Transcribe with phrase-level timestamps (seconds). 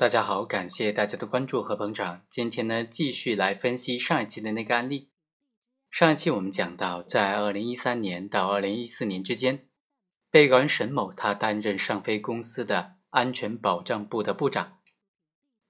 [0.00, 2.22] 大家好，感谢大家的关注和捧场。
[2.30, 5.10] 今天呢，继续来分析上一期的那个案例。
[5.90, 9.68] 上一期我们讲到，在二零一三年到二零一四年之间，
[10.30, 14.78] 被告人沈某他担任上飞公司的安全保障部的部长，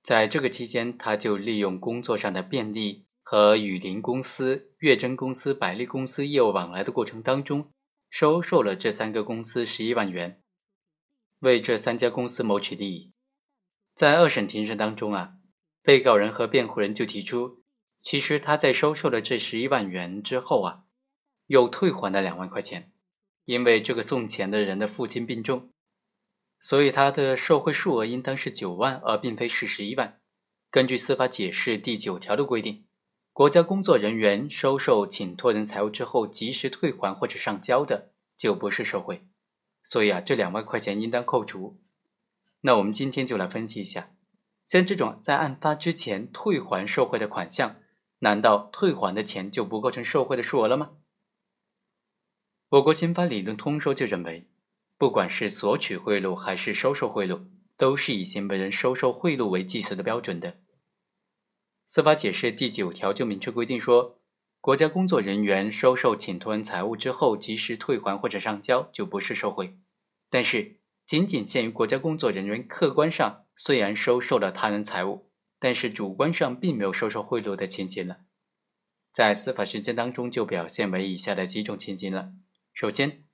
[0.00, 7.72] 在这个期间，他就利用工作上的便利和雨林公司、月臻公司、百利公司业务往来的过程当中，
[8.08, 10.40] 收受了这三个公司十一万元，
[11.40, 13.10] 为这三家公司谋取利益。
[14.00, 15.34] 在二审庭审当中啊，
[15.82, 17.62] 被告人和辩护人就提出，
[18.00, 20.84] 其实他在收受了这十一万元之后啊，
[21.48, 22.90] 又退还了两万块钱，
[23.44, 25.70] 因为这个送钱的人的父亲病重，
[26.62, 30.18] 所以他的受贿数额应当是九万，而并非是十一万。
[30.70, 32.86] 根据司法解释第九条的规定，
[33.34, 39.26] 国家工作人员收受请托人财物之后及时退还或者上交的，就不是受贿，
[39.84, 41.82] 所以啊，这两万块钱应当扣除。
[42.62, 44.12] 那我们今天就来分析一下，
[44.66, 47.76] 像这种在案发之前退还受贿的款项，
[48.18, 50.90] 难道退还的钱就不构成受贿的数额了吗？
[52.68, 54.46] 我国刑法理论通说就认为，
[54.98, 57.46] 不管是索取贿赂还是收受贿赂，
[57.78, 60.58] 都是以行为人收受贿赂为计算的标准的。
[61.86, 64.18] 司法解释第九条就明确规定说，
[64.60, 69.78] 国家工作人员收受请托人财物之后及时退还或者上交，就不是受贿，
[70.28, 70.79] 但是。
[71.10, 78.18] 仅仅限于国家工作人员客观上虽然收受了他人财物，但是主观上并没有收受贿赂的情形了。
[79.12, 82.30] 在司法实践当中，就表现为以下的几种情形了。
[82.72, 83.24] 首先，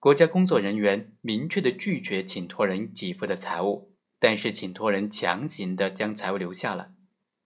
[0.00, 6.90] 国家工作人员明确的拒绝请托人给付的财物，但是请托人强行的将财物留下了，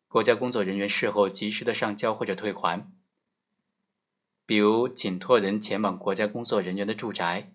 [0.08, 2.90] 国家工作人员事后及时的上交或者退还。
[4.46, 7.52] 比如，请托人前往国家工作人员的住宅。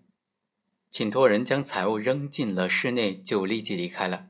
[0.90, 4.28] 请托人将财物扔进了室内，就立即离开了。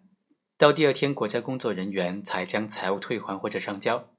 [0.57, 4.11] 到第二天，国家工作人员才将财物退还或者上交。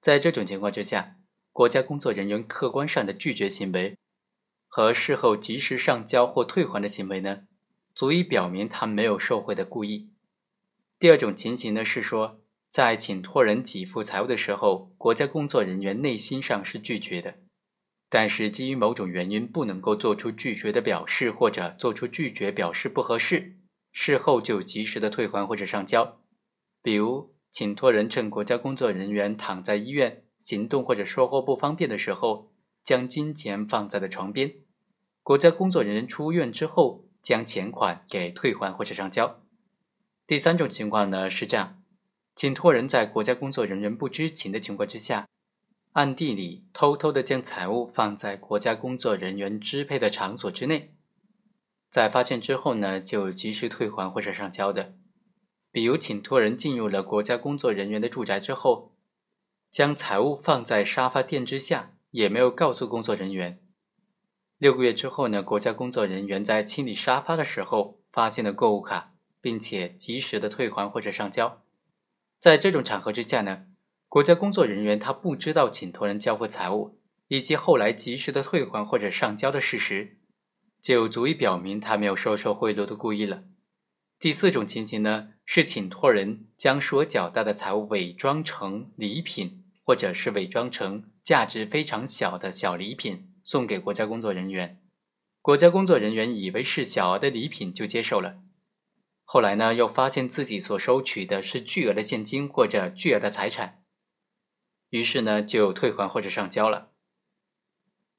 [0.00, 1.16] 在这种情况之下，
[1.52, 3.98] 国家工作人员客观上的拒绝行为
[4.66, 7.40] 和事后及时上交或退还的行为呢，
[7.94, 10.10] 足以表明他没有受贿的故意。
[10.98, 17.36] 第二种情形呢，是说在请托人给付财物的时候，国家工作人员内心上是拒绝的。
[18.08, 23.56] 但是基于某种原因不能够做出拒绝的表示，或者做出拒绝表示不合适，
[23.90, 26.20] 事后就及时的退还或者上交。
[26.82, 32.52] 比如，请托人趁国家工作人员躺在医院行动或者说话不方便的时候，
[32.84, 34.54] 将金钱放在了床边，
[35.24, 39.42] 国家工作人员出院之后将钱款给退还或者上交。
[40.28, 41.82] 第三种情况呢是这样，
[42.36, 45.26] 请托人在国家工作人员不知情的情况之下。
[45.96, 50.94] 暗地里偷偷的将财物放在国家工作人员支配的场所之内，
[51.88, 54.92] 在发现之后呢，就及时退还或者上交的。
[55.72, 58.92] 比如，请托人进入了国家工作人员的住宅之后，
[59.72, 63.58] 将财物放在沙发垫之下，也没有告诉工作人员。
[64.58, 71.62] 六个月之后呢，国家工作人员在清理沙发的时候发现了购物卡，并且及时的退还或者上交。
[72.38, 73.68] 在这种场合之下呢。
[74.08, 80.18] 国家工作人员他不知道请托人交付财物，以及后来及时的退还或者上交的事实，
[80.80, 83.44] 就足以表明他没有收受贿赂的故意了。
[84.18, 94.80] 第四种情形呢，是请托人将数额较大的财物伪装成礼品，或者是伪装成价值非常小的小礼品送给国家工作人员，
[95.42, 98.38] 国家工作人员以为是小额的礼品就接受了，
[99.24, 103.82] 后来呢又发现自己所收取的是巨额的现金或者巨额的财产。
[104.96, 106.88] 于是呢，就退还或者上交了。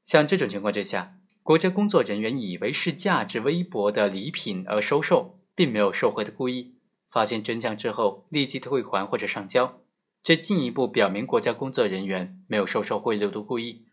[0.05, 6.75] 像这种情况之下，国家工作人员以为是价值微薄的礼品而收受，并没有受贿的故意。
[7.09, 9.81] 发现真相之后，立即退还或者上交，
[10.21, 13.85] 这进一步表明国家工作人员没有收受贿赂的故意。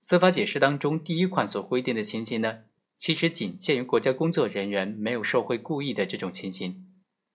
[0.00, 2.64] 司法解释当中第一款所规定的情形呢，
[2.98, 6.89] 其实仅限于国家工作人员没有受贿故意的这种情形。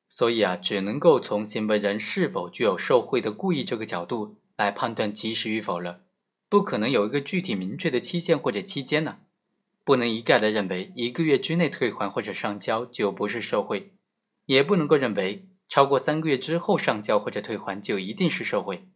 [0.08, 6.02] 所以啊，只能够从行为人是否具有受贿的故意这个角度来判断及时与否了，
[6.48, 9.18] 不可能有一个具体明确的期限或者期间呢，
[9.84, 13.94] 不能一概的认为一个月之内退还或者上交就不是受贿，
[14.46, 18.88] 也不能够认为超过三个月之后上交或者退还就一定是受贿。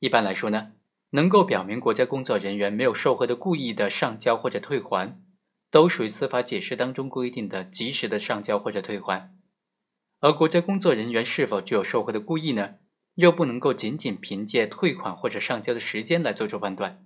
[0.00, 0.72] 一般来说呢，
[1.10, 5.18] 能够表明国家工作人员没有受贿的故意的上交或者退还，
[5.70, 9.32] 都属于司法解释当中规定的及时的上交或者退还。
[10.22, 12.76] 而国家工作人员是否具有受贿的故意呢？
[13.16, 17.04] 又不能够仅仅凭借退款或者上交的时间来做出判断。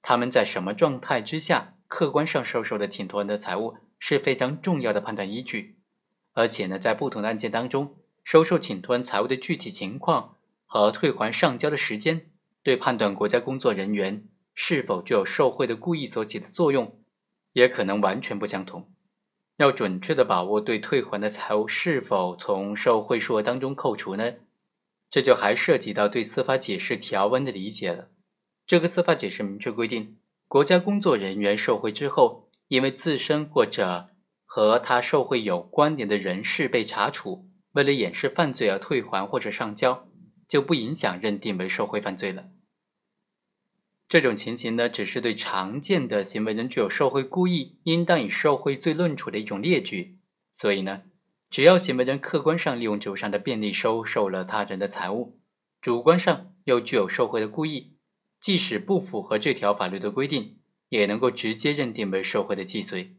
[0.00, 5.80] 他们在什么状态之下客观上收受的请托人的财物是非常重要的判断依据。
[6.32, 12.30] 而且呢，在不同的案件当中，收受请托人财物的具体情况和退还上交的时间，
[12.62, 16.96] 对判断国家工作人员是否具有受贿的故意所起的作用，
[17.54, 18.88] 也可能完全不相同。
[19.60, 24.36] 要准确的把握对退还的财物是否从受贿数额当中扣除呢？
[25.10, 28.08] 这就还涉及到对司法解释条文的理解了。
[28.66, 30.16] 这个司法解释明确规定，
[30.48, 34.08] 国家工作人员受贿之后，因为自身或者
[34.46, 40.08] 和他受贿有关联的人士被查处，为了掩饰犯罪而退还或者上交，
[40.48, 42.46] 就不影响认定为受贿犯罪了。
[44.10, 50.18] 这种情形呢，只是对常见的行为人具有受贿故意，应当以受贿罪论处的一种列举。
[50.52, 51.02] 所以呢，
[51.48, 55.38] 只要行为人客观上利用职务上的便利收受了他人的财物，
[55.80, 57.92] 主观上又具有受贿的故意，
[58.40, 60.58] 即使不符合这条法律的规定，
[60.88, 63.14] 也能够直接认定为受贿的既遂。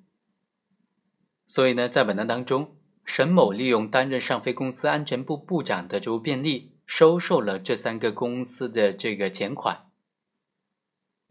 [1.47, 9.85] 所以呢，在本案当中，沈某利用担任上飞公司安全部部长的职务便利，收受了这三个公司的这个钱款。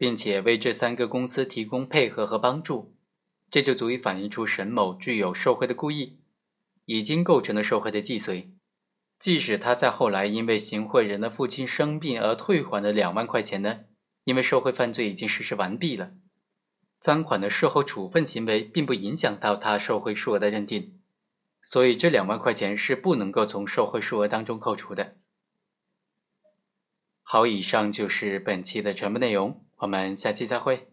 [0.01, 2.95] 并且为这三个公司提供配合和帮助，
[3.51, 6.17] 这就足以反映出沈某具有受贿的故意，
[6.85, 8.51] 已经构成了受贿的既遂。
[9.19, 13.81] 即使他在后来因为行贿人的父亲生病而退还了两万块钱呢，
[14.23, 16.13] 因为受贿犯罪已经实施完毕了，
[16.99, 20.99] 赃款的事后处分行为并不影响到他受贿数额的认定，
[21.61, 25.17] 所以这两万块钱是不能够从受贿数额当中扣除的。
[27.21, 29.63] 好，以上就是本期的全部内容。
[29.81, 30.90] 我们下期再会。